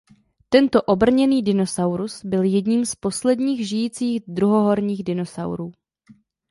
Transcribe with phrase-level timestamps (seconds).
[0.49, 5.71] Tento obrněný dinosaurus byl jedním z posledních žijících druhohorních dinosaurů.